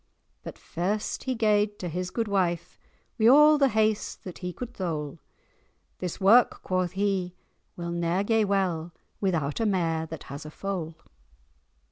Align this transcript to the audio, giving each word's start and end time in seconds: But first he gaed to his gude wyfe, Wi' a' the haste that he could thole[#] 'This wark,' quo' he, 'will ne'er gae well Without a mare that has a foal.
But 0.43 0.57
first 0.57 1.25
he 1.25 1.35
gaed 1.35 1.77
to 1.77 1.87
his 1.87 2.09
gude 2.09 2.25
wyfe, 2.25 2.79
Wi' 3.19 3.27
a' 3.27 3.57
the 3.59 3.67
haste 3.69 4.23
that 4.23 4.39
he 4.39 4.51
could 4.51 4.73
thole[#] 4.73 5.19
'This 5.99 6.19
wark,' 6.19 6.63
quo' 6.63 6.87
he, 6.87 7.35
'will 7.77 7.91
ne'er 7.91 8.23
gae 8.23 8.43
well 8.43 8.93
Without 9.19 9.59
a 9.59 9.65
mare 9.67 10.07
that 10.07 10.23
has 10.23 10.43
a 10.43 10.49
foal. 10.49 10.95